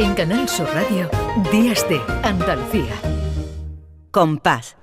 En 0.00 0.14
Canal 0.14 0.48
Sur 0.48 0.68
Radio, 0.72 1.10
Días 1.50 1.84
de 1.88 2.00
Andalucía. 2.22 2.94
Compás. 4.12 4.76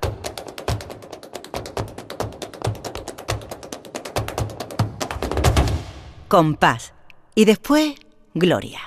Compás. 6.28 6.94
Y 7.34 7.46
después, 7.46 7.96
Gloria. 8.34 8.82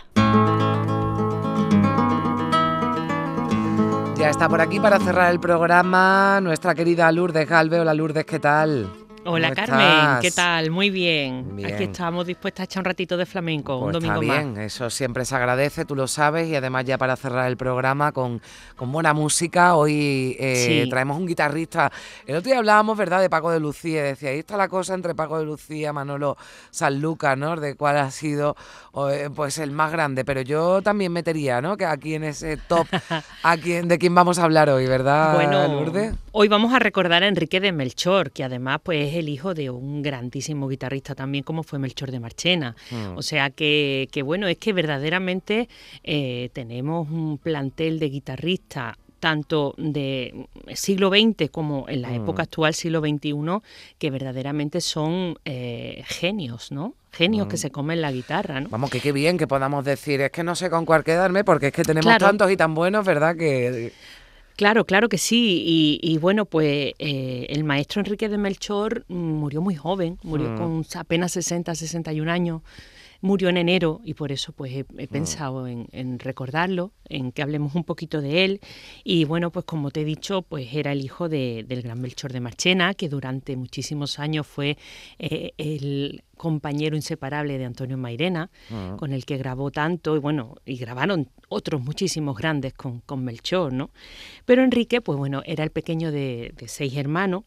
Ya 4.19 4.29
está 4.29 4.51
por 4.51 4.61
aquí 4.61 4.79
para 4.81 5.01
cerrar 5.01 5.33
el 5.33 5.41
programa 5.41 6.43
nuestra 6.43 6.75
querida 6.75 7.11
Lourdes 7.11 7.49
Galve. 7.49 7.81
Hola 7.81 7.95
Lourdes, 7.95 8.27
¿qué 8.27 8.39
tal? 8.39 9.08
Hola 9.25 9.53
Carmen, 9.53 10.21
¿qué 10.21 10.31
tal? 10.31 10.71
Muy 10.71 10.91
bien. 10.91 11.59
Aquí 11.65 11.85
estamos 11.85 12.27
dispuestas 12.27 12.61
a 12.61 12.65
echar 12.65 12.81
un 12.81 12.85
ratito 12.85 13.17
de 13.17 13.27
flamenco, 13.27 13.77
un 13.77 13.85
pues 13.85 13.95
domingo 13.95 14.23
está 14.23 14.43
bien, 14.43 14.59
eso 14.59 14.91
siempre 14.91 15.25
se 15.25 15.35
agradece, 15.35 15.85
tú 15.85 15.95
lo 15.95 16.07
sabes, 16.07 16.49
y 16.49 16.57
además 16.57 16.85
ya 16.85 16.99
para 16.99 17.17
cerrar 17.17 17.49
el 17.49 17.57
programa 17.57 18.13
con, 18.13 18.41
buena 18.79 19.13
música, 19.13 19.75
hoy 19.75 20.37
eh, 20.39 20.87
traemos 20.89 21.19
un 21.19 21.27
guitarrista. 21.27 21.91
El 22.27 22.37
otro 22.37 22.51
día 22.51 22.59
hablábamos, 22.59 22.97
¿verdad?, 22.97 23.21
de 23.21 23.29
Paco 23.29 23.51
de 23.51 23.61
Lucía, 23.61 24.03
decía, 24.03 24.31
ahí 24.31 24.39
está 24.39 24.57
la 24.57 24.69
cosa 24.69 24.95
entre 24.95 25.15
Paco 25.15 25.39
de 25.39 25.45
Lucía, 25.45 25.93
Manolo 25.93 26.37
Sanlúcar, 26.71 27.37
¿no?, 27.37 27.57
de 27.57 27.75
cuál 27.75 27.99
ha 27.99 28.11
sido 28.11 28.57
eh, 29.11 29.31
pues 29.35 29.59
el 29.59 29.73
más 29.73 29.93
grande, 29.93 30.25
pero 30.25 30.41
yo 30.43 30.81
también 30.83 31.13
metería, 31.13 31.61
¿no?, 31.61 31.77
que 31.77 31.85
aquí 31.85 32.15
en 32.15 32.25
ese 32.25 32.57
top, 32.57 32.87
a 33.43 33.57
quién, 33.57 33.89
de 33.89 33.99
quién 33.99 34.15
vamos 34.15 34.39
a 34.39 34.45
hablar 34.45 34.71
hoy, 34.71 34.87
¿verdad, 34.87 35.35
bueno, 35.35 35.67
Lourdes? 35.69 36.15
Hoy 36.33 36.49
vamos 36.49 36.73
a 36.73 36.79
recordar 36.79 37.25
a 37.25 37.27
Enrique 37.27 37.59
de 37.59 37.73
Melchor, 37.73 38.31
que 38.31 38.45
además 38.45 38.79
pues 38.83 39.08
es 39.09 39.15
el 39.15 39.29
hijo 39.29 39.55
de 39.55 39.71
un 39.71 40.03
grandísimo 40.03 40.69
guitarrista 40.69 41.15
también 41.15 41.45
como 41.45 41.63
fue 41.63 41.79
Melchor 41.79 42.11
de 42.11 42.21
Marchena. 42.21 42.77
Mm. 42.91 43.17
O 43.17 43.23
sea 43.23 43.51
que, 43.51 44.09
bueno, 44.25 44.47
es 44.47 44.59
que 44.59 44.73
verdaderamente 44.73 45.69
eh, 46.05 46.51
tenemos 46.53 47.11
un 47.11 47.39
plantel 47.39 47.99
de 47.99 48.09
guitarristas 48.09 48.97
tanto 49.21 49.75
de 49.77 50.47
siglo 50.75 51.11
XX 51.11 51.51
como 51.51 51.89
en 51.89 52.03
la 52.03 52.11
mm. 52.11 52.23
época 52.23 52.43
actual, 52.43 52.75
siglo 52.75 53.01
XXI, 53.01 53.35
que 53.99 54.11
verdaderamente 54.11 54.81
son 54.81 55.39
eh, 55.45 56.05
genios, 56.07 56.71
¿no? 56.71 56.95
Genios 57.11 57.49
que 57.49 57.57
mm. 57.57 57.59
se 57.59 57.71
comen 57.71 58.01
la 58.01 58.13
guitarra, 58.13 58.61
¿no? 58.61 58.69
Vamos, 58.69 58.91
que 58.91 59.01
qué 59.01 59.13
bien 59.13 59.39
que 59.39 59.47
podamos 59.47 59.85
decir, 59.85 60.21
es 60.21 60.31
que 60.31 60.45
no 60.45 60.55
sé 60.55 60.71
con 60.71 60.85
cuál 60.85 61.03
quedarme, 61.03 61.43
porque 61.43 61.69
es 61.69 61.73
que 61.73 61.83
tenemos 61.83 62.17
tantos 62.19 62.51
y 62.51 62.57
tan 62.57 62.75
buenos, 62.75 63.05
¿verdad? 63.05 63.37
Que 63.37 63.93
Claro, 64.59 64.85
claro 64.87 65.09
que 65.09 65.19
sí. 65.19 66.01
Y, 66.03 66.19
bueno, 66.19 66.45
pues 66.45 66.93
eh, 66.99 67.47
el 67.49 67.63
maestro 67.63 68.01
Enrique 68.01 68.29
de 68.29 68.39
Melchor 68.39 69.05
murió 69.07 69.63
muy 69.63 69.77
joven, 69.77 70.19
murió 70.25 70.51
mm. 70.51 70.57
con 70.57 70.87
apenas 70.97 71.31
60, 71.31 71.77
61 71.77 72.29
años. 72.29 72.63
Murió 73.21 73.49
en 73.49 73.57
enero 73.57 74.01
y 74.05 74.15
por 74.15 74.33
eso 74.33 74.53
pues 74.53 74.73
he, 74.73 74.85
mm. 74.85 75.09
pensado 75.09 75.67
en, 75.67 76.19
recordarlo, 76.19 76.93
en 77.09 77.33
que 77.33 77.43
hablemos 77.43 77.75
un 77.75 77.85
poquito 77.85 78.21
de 78.21 78.45
él. 78.45 78.61
Y 79.05 79.25
bueno, 79.25 79.51
pues 79.51 79.65
como 79.65 79.91
te 79.91 80.03
he 80.03 80.05
dicho, 80.05 80.43
pues 80.43 80.69
era 80.73 80.93
el 80.93 81.03
hijo 81.03 81.29
del 81.29 81.83
gran 81.83 82.01
Melchor 82.01 82.33
de 82.33 82.41
Marchena, 82.41 82.95
que 82.95 83.09
durante 83.09 83.57
muchísimos 83.57 84.19
años 84.19 84.47
fue 84.47 84.77
eh, 85.19 85.53
el 85.59 86.23
compañero 86.37 86.97
inseparable 86.97 87.59
de 87.59 87.65
Antonio 87.67 87.99
Mairena, 87.99 88.51
ah. 88.71 88.97
con 88.99 89.13
el 89.13 89.27
que 89.27 89.37
grabó 89.37 89.71
tanto, 89.71 90.17
y 90.17 90.21
bueno, 90.21 90.57
y 90.65 90.77
grabaron 90.77 91.29
otros 91.49 91.83
muchísimos 91.83 92.37
grandes 92.37 92.73
con, 92.73 93.01
con 93.01 93.25
Melchor, 93.25 93.73
¿no? 93.73 93.91
Pero 94.47 94.63
Enrique, 94.63 95.03
pues 95.03 95.19
bueno, 95.19 95.43
era 95.45 95.65
el 95.65 95.71
pequeño 95.71 96.11
de, 96.11 96.55
seis 96.67 96.97
hermanos, 96.97 97.45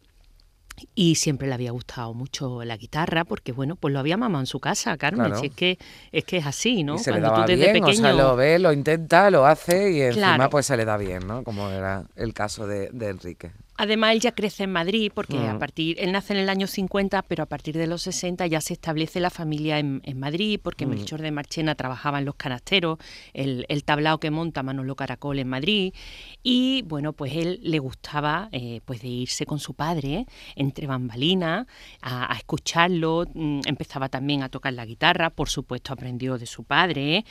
y 0.96 1.16
siempre 1.16 1.48
le 1.48 1.54
había 1.54 1.72
gustado 1.72 2.14
mucho 2.14 2.64
la 2.64 2.78
guitarra 2.78 3.24
porque 3.24 3.52
bueno 3.52 3.76
pues 3.76 3.94
lo 3.94 4.00
había 4.00 4.18
mamado 4.18 4.42
en 4.42 4.48
su 4.48 4.60
casa 4.60 4.98
Carmen 4.98 5.34
es 5.44 5.52
que 5.52 5.78
es 6.12 6.24
que 6.24 6.38
es 6.38 6.46
así 6.46 6.84
no 6.84 6.98
se 6.98 7.12
le 7.12 7.20
daba 7.20 7.46
bien, 7.46 7.84
o 7.84 7.94
sea, 7.94 8.14
lo 8.14 8.36
ve 8.36 8.60
lo 8.60 8.72
intenta 8.74 9.30
lo 9.30 9.46
hace 9.46 9.92
y 9.92 10.02
encima 10.02 10.50
pues 10.50 10.66
se 10.66 10.78
le 10.78 10.86
da 10.86 10.98
bien 10.98 11.28
no 11.28 11.44
como 11.44 11.70
era 11.70 12.06
el 12.16 12.34
caso 12.34 12.68
de, 12.68 12.90
de 12.92 13.10
Enrique 13.10 13.52
Además, 13.82 14.14
él 14.14 14.20
ya 14.20 14.32
crece 14.34 14.66
en 14.66 14.72
Madrid 14.72 15.12
porque 15.12 15.40
a 15.40 15.56
mm. 15.56 15.58
partir, 15.58 15.96
él 16.00 16.12
nace 16.12 16.34
en 16.34 16.40
el 16.40 16.50
año 16.50 16.68
50, 16.68 17.24
pero 17.24 17.42
a 17.42 17.46
partir 17.48 17.76
de 17.76 17.88
los 17.88 18.04
60 18.04 18.46
ya 18.46 18.62
se 18.62 18.74
establece 18.74 19.20
la 19.20 19.32
familia 19.32 19.80
en, 19.80 20.02
Madrid 20.20 20.60
porque 20.62 20.86
mm. 20.86 20.90
Melchor 20.92 21.22
de 21.24 21.32
Marchena 21.32 21.74
trabajaba 21.74 22.20
en 22.20 22.26
los 22.26 22.36
canasteros, 22.36 23.00
el, 23.34 23.84
tablao 23.84 24.20
que 24.20 24.30
monta 24.30 24.62
Manolo 24.62 24.96
Caracol 24.96 25.40
en 25.40 25.48
Madrid 25.48 25.96
y 26.44 26.84
bueno, 26.84 27.14
pues 27.14 27.36
él 27.36 27.60
le 27.64 27.80
gustaba 27.80 28.50
eh, 28.52 28.82
pues 28.86 29.02
de 29.02 29.08
irse 29.08 29.48
con 29.48 29.58
su 29.58 29.74
padre 29.74 30.28
entre 30.56 30.86
bambalinas 30.86 31.66
a, 32.04 32.36
escucharlo, 32.38 33.26
mm, 33.34 33.62
empezaba 33.66 34.10
también 34.10 34.44
a 34.44 34.50
tocar 34.50 34.74
la 34.74 34.86
guitarra, 34.86 35.32
por 35.32 35.50
supuesto 35.50 35.92
aprendió 35.92 36.38
de 36.38 36.46
su 36.46 36.66
padre 36.66 37.26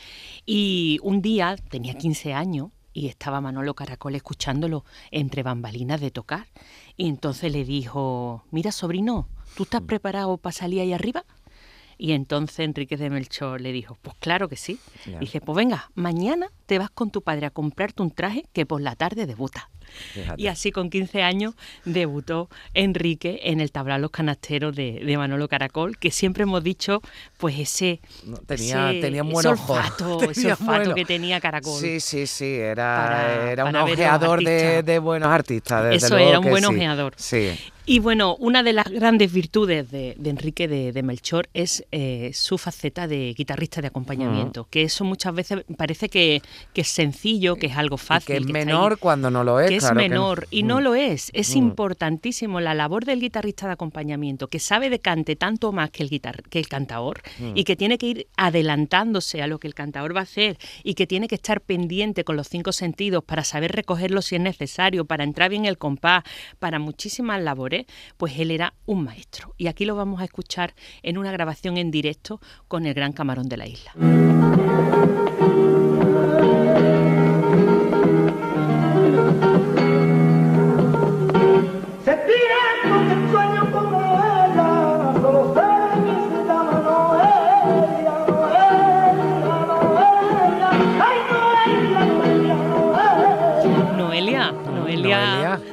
y 0.47 0.99
un 1.05 1.23
día, 1.23 1.55
tenía 1.69 1.95
15 1.95 2.35
años, 2.35 2.71
y 2.93 3.07
estaba 3.09 3.41
Manolo 3.41 3.75
Caracol 3.75 4.15
escuchándolo 4.15 4.85
entre 5.11 5.43
bambalinas 5.43 6.01
de 6.01 6.11
tocar. 6.11 6.47
Y 6.97 7.09
entonces 7.09 7.53
le 7.53 7.65
dijo, 7.65 8.45
mira 8.51 8.73
sobrino, 8.73 9.29
¿tú 9.57 9.65
estás 9.65 9.83
mm. 9.83 9.87
preparado 9.87 10.37
para 10.37 10.53
salir 10.53 10.81
ahí 10.81 10.93
arriba? 10.93 11.25
Y 12.03 12.13
entonces 12.13 12.61
Enrique 12.61 12.97
de 12.97 13.11
Melchor 13.11 13.61
le 13.61 13.73
dijo, 13.73 13.99
pues 14.01 14.17
claro 14.21 14.49
que 14.49 14.57
sí. 14.57 14.79
Dije, 15.21 15.43
pues 15.43 15.55
venga, 15.55 15.91
mañana 15.95 16.47
te 16.65 16.79
vas 16.79 16.89
con 16.89 17.11
tu 17.11 17.21
padre 17.21 17.45
a 17.45 17.51
comprarte 17.51 18.01
un 18.01 18.11
traje 18.11 18.47
que 18.55 18.65
por 18.65 18.81
la 18.81 18.97
tarde 18.97 19.27
debuta. 19.27 19.69
Y 20.39 20.47
así 20.47 20.73
con 20.73 20.89
15 20.89 21.23
años 21.23 21.55
debutó 21.85 22.49
Enrique 22.73 23.41
en 23.43 23.61
el 23.61 23.71
tablao 23.71 23.99
Los 23.99 24.13
Canasteros 24.13 24.75
de, 24.75 25.15
Manolo 25.19 25.47
Caracol, 25.47 25.99
que 25.99 26.11
siempre 26.11 26.45
hemos 26.45 26.65
dicho, 26.65 27.03
pues 27.37 27.59
ese, 27.59 28.01
tenía, 28.47 28.93
tenía 28.99 29.23
un 29.23 29.33
buen 29.33 29.47
olfato, 29.47 30.23
ese 30.31 30.53
olfato 30.53 30.95
que 30.95 31.05
tenía 31.05 31.39
Caracol. 31.39 31.79
Sí, 31.79 32.01
sí, 32.01 32.27
sí, 32.27 32.55
era, 32.55 33.51
era 33.51 33.67
un 33.67 33.77
ojeador 33.77 34.43
de, 34.43 34.99
buenos 35.01 35.29
artistas. 35.29 35.95
Eso 35.95 36.17
era 36.17 36.39
un 36.41 36.49
buen 36.49 36.65
ojeador. 36.65 37.13
Sí. 37.19 37.51
Y 37.91 37.99
bueno, 37.99 38.37
una 38.37 38.63
de 38.63 38.73
las 38.73 38.87
grandes 38.87 39.33
virtudes 39.33 39.91
de, 39.91 40.17
Enrique 40.25 40.69
de, 40.69 41.03
Melchor 41.03 41.49
es 41.55 41.85
eh, 41.91 42.31
su 42.33 42.57
faceta 42.57 43.09
de 43.09 43.35
guitarrista 43.37 43.81
de 43.81 43.89
acompañamiento, 43.89 44.69
que 44.71 44.83
eso 44.83 45.05
muchas 45.05 45.35
veces 45.35 45.65
parece 45.77 46.09
que, 46.09 46.41
es 46.73 46.87
sencillo, 46.87 47.57
que 47.57 47.67
es 47.67 47.77
algo 47.77 47.97
fácil. 47.97 48.37
que 48.37 48.43
es 48.43 48.47
menor 48.47 48.99
cuando 48.99 49.29
no 49.29 49.43
lo 49.43 49.59
es. 49.59 49.69
Que 49.69 49.77
es 49.79 49.93
menor, 49.93 50.47
y 50.53 50.63
no 50.63 50.77
mm. 50.79 50.83
lo 50.85 50.95
es. 50.95 51.33
Es 51.35 51.57
mm. 51.57 51.59
importantísimo 51.59 52.61
la 52.61 52.75
labor 52.75 53.05
del 53.05 53.19
guitarrista 53.19 53.67
de 53.67 53.73
acompañamiento, 53.73 54.47
que 54.47 54.61
sabe 54.61 54.89
de 54.89 55.01
cante 55.01 55.35
tanto 55.35 55.73
más 55.73 55.91
que 55.91 56.05
el, 56.05 56.11
guitar 56.11 56.45
que 56.45 56.61
el 56.61 56.69
cantador, 56.69 57.21
mm. 57.41 57.57
y 57.57 57.65
que 57.65 57.75
tiene 57.75 57.99
que 57.99 58.07
ir 58.07 58.27
adelantándose 58.37 59.43
a 59.43 59.49
lo 59.49 59.59
que 59.59 59.67
el 59.67 59.75
cantador 59.75 60.15
va 60.15 60.21
a 60.21 60.23
hacer, 60.23 60.59
y 60.85 60.95
que 60.95 61.09
tiene 61.09 61.27
que 61.27 61.35
estar 61.35 61.61
pendiente 61.61 62.23
con 62.23 62.37
los 62.37 62.47
cinco 62.47 62.71
sentidos 62.71 63.25
para 63.25 63.43
saber 63.43 63.73
recogerlo 63.73 64.23
si 64.23 64.37
es 64.37 64.41
necesario, 64.41 65.07
para 65.07 65.25
entrar 65.25 65.51
bien 65.51 65.65
el 65.65 65.77
compás, 65.77 66.23
para 66.61 66.79
muchísimas 66.79 67.43
labores 67.43 67.80
pues 68.17 68.39
él 68.39 68.51
era 68.51 68.75
un 68.87 69.05
maestro. 69.05 69.55
Y 69.57 69.67
aquí 69.67 69.85
lo 69.85 69.97
vamos 69.97 70.21
a 70.21 70.25
escuchar 70.25 70.75
en 71.03 71.19
una 71.19 71.33
grabación 71.33 71.77
en 71.77 71.91
directo 71.91 72.41
con 72.69 72.87
el 72.87 72.95
Gran 72.95 73.13
Camarón 73.13 73.49
de 73.49 73.57
la 73.57 73.67
Isla. 73.67 73.93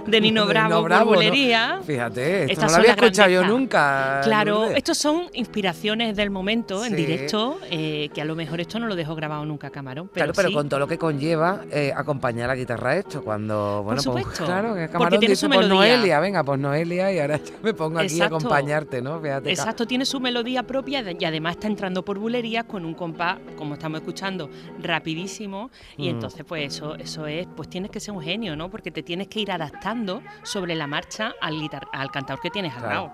de 0.11 0.21
Nino 0.21 0.45
Bravo, 0.45 0.83
Bravo 0.83 1.15
Fíjate, 1.85 2.51
esto 2.51 2.65
no 2.65 2.71
lo 2.71 2.77
había 2.77 2.91
escuchado 2.91 3.29
yo 3.29 3.45
nunca. 3.45 4.21
Claro, 4.23 4.71
estos 4.71 4.97
son 4.97 5.23
inspiraciones 5.33 6.15
del 6.15 6.29
momento 6.29 6.85
en 6.85 6.95
directo, 6.95 7.59
eh, 7.69 8.09
que 8.13 8.21
a 8.21 8.25
lo 8.25 8.35
mejor 8.35 8.61
esto 8.61 8.79
no 8.79 8.87
lo 8.87 8.95
dejo 8.95 9.15
grabado 9.15 9.45
nunca 9.45 9.69
Camarón. 9.69 10.09
Pero 10.13 10.25
claro, 10.25 10.33
pero 10.35 10.51
con 10.53 10.69
todo 10.69 10.79
lo 10.79 10.87
que 10.87 10.97
conlleva 10.97 11.61
eh, 11.71 11.91
acompañar 11.95 12.47
la 12.47 12.55
guitarra 12.55 12.91
a 12.91 12.95
esto, 12.97 13.21
cuando, 13.21 13.83
bueno, 13.83 14.01
Por 14.01 14.21
pues 14.21 14.39
claro, 14.39 14.75
que 14.75 14.87
Camarón 14.89 15.19
tiene 15.19 15.35
su 15.35 15.49
pues 15.49 15.67
Noelia, 15.67 16.19
venga, 16.19 16.43
pues 16.43 16.59
Noelia, 16.59 17.11
y 17.11 17.19
ahora 17.19 17.39
me 17.63 17.73
pongo 17.73 17.99
aquí 17.99 18.21
a 18.21 18.25
acompañarte, 18.25 19.01
¿no? 19.01 19.19
Fíjate. 19.19 19.49
Exacto, 19.49 19.85
tiene 19.85 20.05
su 20.05 20.19
melodía 20.19 20.63
propia 20.63 21.03
y 21.11 21.25
además 21.25 21.55
está 21.55 21.67
entrando 21.67 22.03
por 22.03 22.17
bulerías 22.17 22.65
con 22.65 22.85
un 22.85 22.93
compás, 22.93 23.39
como 23.57 23.73
estamos 23.73 23.99
escuchando, 23.99 24.49
rapidísimo, 24.81 25.69
y 25.97 26.07
mm. 26.07 26.11
entonces 26.11 26.45
pues 26.47 26.73
eso, 26.75 26.95
eso 26.95 27.27
es, 27.27 27.47
pues 27.55 27.69
tienes 27.69 27.91
que 27.91 27.99
ser 27.99 28.13
un 28.13 28.21
genio, 28.21 28.55
¿no? 28.55 28.69
Porque 28.69 28.91
te 28.91 29.03
tienes 29.03 29.27
que 29.27 29.41
ir 29.41 29.51
adaptando 29.51 29.96
sobre 30.43 30.75
la 30.75 30.87
marcha 30.87 31.33
al, 31.41 31.55
al 31.93 32.11
cantador 32.11 32.41
que 32.41 32.49
tienes 32.49 32.75
al 32.75 32.83
lado. 32.83 33.11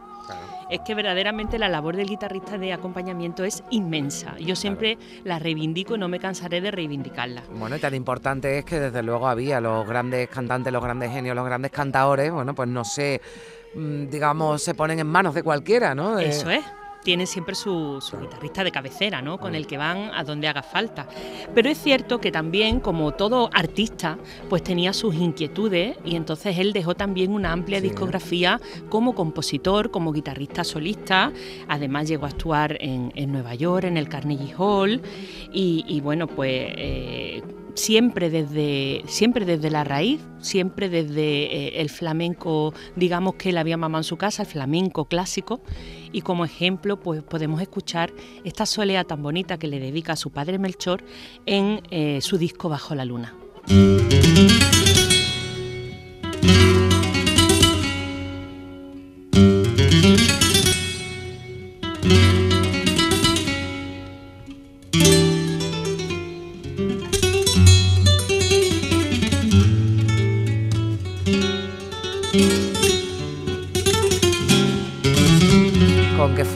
Es 0.69 0.79
que 0.81 0.95
verdaderamente 0.95 1.59
la 1.59 1.67
labor 1.67 1.95
del 1.95 2.07
guitarrista 2.07 2.57
de 2.57 2.71
acompañamiento 2.71 3.43
es 3.43 3.63
inmensa. 3.69 4.37
Yo 4.39 4.55
siempre 4.55 4.97
la 5.23 5.37
reivindico 5.37 5.95
y 5.95 5.99
no 5.99 6.07
me 6.07 6.19
cansaré 6.19 6.61
de 6.61 6.71
reivindicarla. 6.71 7.43
Bueno, 7.51 7.75
y 7.75 7.79
tan 7.79 7.93
importante 7.93 8.57
es 8.57 8.65
que 8.65 8.79
desde 8.79 9.03
luego 9.03 9.27
había 9.27 9.59
los 9.59 9.85
grandes 9.85 10.29
cantantes, 10.29 10.71
los 10.71 10.81
grandes 10.81 11.11
genios, 11.11 11.35
los 11.35 11.45
grandes 11.45 11.71
cantadores, 11.71 12.31
bueno, 12.31 12.55
pues 12.55 12.69
no 12.69 12.85
sé, 12.85 13.21
mm, 13.75 14.07
digamos, 14.07 14.63
se 14.63 14.73
ponen 14.73 14.99
en 14.99 15.07
manos 15.07 15.33
de 15.35 15.43
cualquiera, 15.43 15.93
¿no? 15.93 16.17
Eso 16.17 16.49
es 16.49 16.63
tienen 17.03 17.27
siempre 17.27 17.55
su, 17.55 17.99
guitarrista 18.19 18.63
de 18.63 18.71
cabecera, 18.71 19.21
¿no? 19.21 19.39
Con 19.39 19.55
el 19.55 19.67
que 19.67 19.77
van 19.77 20.11
a 20.13 20.23
donde 20.23 20.47
haga 20.47 20.63
falta. 20.63 21.07
Pero 21.53 21.69
es 21.69 21.77
cierto 21.77 22.19
que 22.19 22.31
también, 22.31 22.79
como 22.79 23.11
todo 23.13 23.49
artista, 23.53 24.17
pues 24.49 24.63
tenía 24.63 24.93
sus 24.93 25.15
inquietudes 25.15 25.97
y 26.05 26.15
entonces 26.15 26.57
él 26.57 26.73
dejó 26.73 26.95
también 26.95 27.31
una 27.31 27.51
amplia 27.51 27.81
discografía 27.81 28.59
como 28.89 29.15
compositor, 29.15 29.91
como 29.91 30.13
guitarrista 30.13 30.63
solista. 30.63 31.31
Además 31.67 32.07
llegó 32.07 32.25
a 32.25 32.29
actuar 32.29 32.77
en, 32.79 33.11
Nueva 33.31 33.55
York, 33.55 33.85
en 33.85 33.97
el 33.97 34.09
Carnegie 34.09 34.53
Hall 34.57 35.01
y, 35.51 35.99
bueno, 36.01 36.27
pues... 36.27 36.73
Eh, 36.75 37.41
siempre 37.73 38.29
desde, 38.29 39.03
siempre 39.07 39.45
desde 39.45 39.69
la 39.69 39.83
raíz, 39.83 40.21
siempre 40.39 40.89
desde 40.89 41.21
eh, 41.21 41.81
el 41.81 41.89
flamenco, 41.89 42.73
digamos 42.95 43.35
que 43.35 43.49
él 43.49 43.57
había 43.57 43.77
mamado 43.77 44.01
en 44.01 44.05
su 44.05 44.17
casa, 44.17 44.43
el 44.43 44.49
flamenco 44.49 45.05
clásico, 45.05 45.61
y 46.11 46.21
como 46.21 46.45
ejemplo 46.45 46.99
pues 46.99 47.23
podemos 47.23 47.61
escuchar 47.61 48.13
esta 48.43 48.65
soleá 48.65 49.03
tan 49.03 49.21
bonita 49.21 49.57
que 49.57 49.67
le 49.67 49.79
dedica 49.79 50.13
a 50.13 50.17
su 50.17 50.31
padre 50.31 50.59
Melchor 50.59 51.03
en 51.45 51.81
eh, 51.89 52.19
su 52.21 52.37
disco 52.37 52.69
Bajo 52.69 52.95
la 52.95 53.05
Luna. 53.05 53.33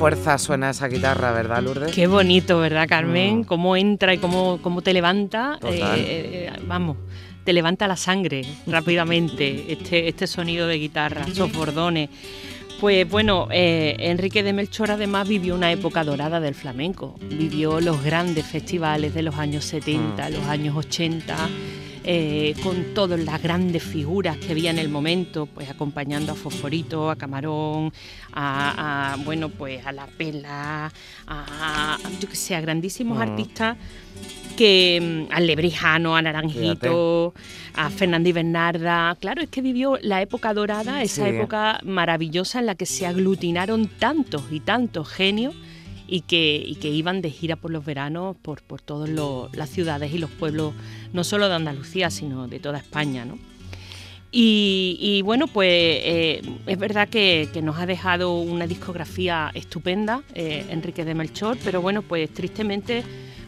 Fuerza 0.07 0.38
suena 0.38 0.69
esa 0.69 0.88
guitarra, 0.88 1.33
¿verdad, 1.33 1.62
Lourdes? 1.62 1.94
Qué 1.94 2.07
bonito, 2.07 2.59
¿verdad, 2.59 2.88
Carmen? 2.88 3.39
Mm. 3.39 3.44
Cómo 3.44 3.75
entra 3.75 4.13
y 4.13 4.19
cómo, 4.19 4.57
cómo 4.62 4.81
te 4.81 4.94
levanta. 4.94 5.59
Eh, 5.63 5.80
eh, 5.81 6.51
vamos, 6.65 6.95
te 7.44 7.51
levanta 7.51 7.88
la 7.88 7.98
sangre 7.98 8.44
rápidamente 8.68 9.74
este, 9.74 10.07
este 10.07 10.25
sonido 10.25 10.65
de 10.65 10.77
guitarra, 10.77 11.25
esos 11.27 11.51
bordones. 11.51 12.09
Pues 12.80 13.09
bueno, 13.09 13.50
eh, 13.51 13.98
Enrique 14.00 14.44
de 14.44 14.54
Melchor 14.54 14.92
además 14.92 15.27
vivió 15.27 15.56
una 15.56 15.74
época 15.74 16.06
dorada 16.06 16.39
del 16.39 16.56
flamenco. 16.56 17.15
Vivió 17.30 17.81
los 17.81 18.01
grandes 18.01 18.45
festivales 18.45 19.13
de 19.13 19.24
los 19.24 19.36
años 19.36 19.65
70, 19.65 20.30
mm. 20.30 20.31
los 20.31 20.44
años 20.45 20.77
80 20.77 21.36
eh, 22.09 22.56
con 22.63 22.94
todas 22.94 23.19
las 23.19 23.44
grandes 23.44 23.83
figuras 23.83 24.38
que 24.38 24.54
había 24.54 24.71
en 24.71 24.80
el 24.80 24.88
momento, 24.88 25.45
pues 25.45 25.69
acompañando 25.69 26.31
a 26.31 26.36
Fosforito, 26.36 27.09
a 27.09 27.18
Camarón, 27.18 27.92
a, 28.31 29.18
bueno, 29.25 29.50
pues 29.50 29.86
a 29.86 29.92
La 29.92 30.07
Pela, 30.07 30.89
a, 31.27 31.98
yo 32.18 32.30
que 32.30 32.36
sé, 32.38 32.56
a 32.56 32.62
grandísimos 32.62 33.19
artistas 33.19 33.75
que 34.56 35.27
mm, 35.30 35.33
al 35.33 35.48
Lebrijano, 35.48 36.15
a 36.15 36.21
Naranjito, 36.21 37.33
a 37.75 37.89
Fernando 37.89 38.30
y 38.30 38.31
Bernarda. 38.31 39.18
Claro, 39.19 39.42
es 39.42 39.50
que 39.50 39.62
vivió 39.62 40.00
la 40.01 40.21
época 40.21 40.54
dorada, 40.54 41.04
esa 41.04 41.27
época 41.27 41.81
maravillosa 41.83 42.59
en 42.59 42.68
la 42.68 42.75
que 42.75 42.86
se 42.86 43.06
aglutinaron 43.06 43.89
tantos 44.00 44.44
y 44.50 44.62
tantos 44.62 45.09
genios 45.09 45.56
y 46.07 46.21
que, 46.21 46.75
que 46.81 46.89
iban 46.89 47.21
de 47.21 47.30
gira 47.30 47.56
por 47.56 47.71
los 47.71 47.86
veranos 47.86 48.36
por, 48.42 48.62
por 48.63 48.81
todas 48.81 49.09
las 49.54 49.69
ciudades 49.69 50.13
y 50.13 50.18
los 50.18 50.31
pueblos, 50.31 50.74
no 51.13 51.24
solo 51.24 51.50
de 51.50 51.56
Andalucía, 51.56 52.09
sino 52.09 52.48
de 52.48 52.59
toda 52.59 52.77
España. 52.77 53.25
¿no? 53.25 53.38
Y, 54.31 55.21
bueno, 55.24 55.48
pues 55.48 55.69
eh, 55.71 56.42
es 56.65 56.77
verdad 56.77 57.07
que, 57.07 57.50
nos 57.63 57.77
ha 57.77 57.86
dejado 57.86 58.39
una 58.39 58.68
discografía 58.68 59.51
estupenda, 59.54 60.21
eh, 60.36 60.65
Enrique 60.69 61.06
de 61.06 61.15
Melchor, 61.15 61.57
pero 61.63 61.81
bueno, 61.81 62.01
pues 62.01 62.31
tristemente 62.33 63.04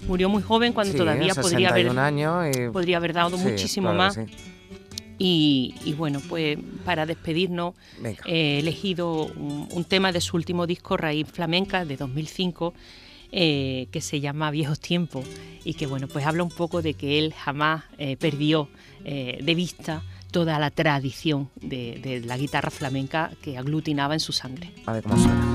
murió 0.08 0.30
muy 0.30 0.42
joven 0.42 0.74
cuando 0.74 0.96
todavía 0.96 1.36
podría 1.36 1.70
haber, 1.70 2.72
podría 2.72 2.98
haber 2.98 3.14
dado 3.14 3.38
muchísimo 3.38 3.94
más. 3.94 4.18
Y, 5.22 5.94
bueno, 5.98 6.22
pues 6.30 6.58
para 6.86 7.06
despedirnos 7.06 7.76
he 8.26 8.60
elegido 8.60 9.26
un, 9.26 9.84
tema 9.84 10.14
de 10.14 10.22
su 10.22 10.38
último 10.38 10.66
disco, 10.66 10.96
Raíz 10.96 11.28
Flamenca, 11.28 11.84
de 11.84 11.98
2005, 11.98 12.74
eh, 13.32 13.88
que 13.92 14.02
se 14.02 14.22
llama 14.22 14.50
Viejos 14.50 14.80
Tiempos 14.80 15.26
y 15.64 15.74
que 15.74 15.86
bueno, 15.86 16.08
pues 16.08 16.26
habla 16.26 16.42
un 16.42 16.50
poco 16.50 16.82
de 16.82 16.94
que 16.96 17.20
él 17.20 17.34
jamás 17.34 17.84
eh, 17.98 18.18
perdió 18.18 18.70
eh, 19.04 19.40
de 19.44 19.56
vista 19.56 20.04
toda 20.32 20.58
la 20.58 20.72
tradición 20.72 21.50
de, 21.62 22.00
de, 22.02 22.22
la 22.22 22.38
guitarra 22.38 22.72
flamenca 22.72 23.32
que 23.42 23.58
aglutinaba 23.58 24.14
en 24.14 24.20
su 24.20 24.32
sangre. 24.32 24.72
A 24.86 24.94
ver 24.94 25.04
cómo 25.04 25.18
suena. 25.18 25.49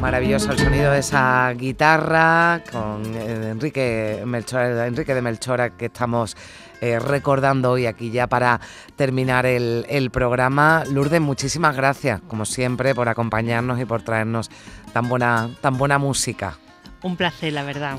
Maravilloso 0.00 0.50
el 0.52 0.58
sonido 0.58 0.92
de 0.92 1.00
esa 1.00 1.52
guitarra 1.52 2.62
con 2.72 3.04
eh, 3.14 3.50
Enrique, 3.50 4.22
Melchor, 4.24 4.62
Enrique 4.86 5.14
de 5.14 5.20
Melchora 5.20 5.70
que 5.70 5.86
estamos 5.86 6.36
eh, 6.80 6.98
recordando 6.98 7.72
hoy 7.72 7.84
aquí 7.86 8.10
ya 8.10 8.26
para 8.26 8.60
terminar 8.96 9.44
el, 9.44 10.10
programa. 10.10 10.84
Lourdes, 10.90 11.20
muchísimas 11.20 11.76
gracias, 11.76 12.20
como 12.26 12.46
siempre, 12.46 12.94
por 12.94 13.08
acompañarnos 13.08 13.78
y 13.78 13.84
por 13.84 14.02
traernos 14.02 14.50
tan 14.92 15.08
buena, 15.08 15.50
tan 15.60 15.76
buena 15.76 15.98
música. 15.98 16.56
Un 17.02 17.16
placer, 17.16 17.52
la 17.52 17.64
verdad. 17.64 17.98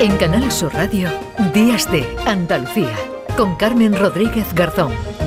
En 0.00 0.16
Canal 0.18 0.52
Sur 0.52 0.74
Radio, 0.74 1.08
Días 1.54 1.90
de 1.90 2.06
Andalucía, 2.26 2.94
con 3.36 3.56
Carmen 3.56 3.98
Rodríguez 3.98 4.52
Garzón. 4.54 5.17